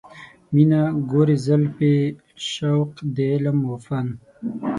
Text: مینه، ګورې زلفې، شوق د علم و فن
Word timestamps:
مینه، 0.53 0.81
ګورې 1.11 1.35
زلفې، 1.45 1.95
شوق 2.49 2.89
د 3.15 3.17
علم 3.33 3.57
و 3.71 3.75
فن 3.85 4.07